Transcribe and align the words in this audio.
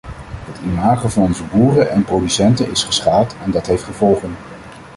Het 0.45 0.59
imago 0.63 1.07
van 1.07 1.23
onze 1.23 1.43
boeren 1.43 1.91
en 1.91 2.03
producenten 2.03 2.69
is 2.71 2.83
geschaad, 2.83 3.35
en 3.43 3.51
dat 3.51 3.67
heeft 3.67 3.83
gevolgen. 3.83 4.35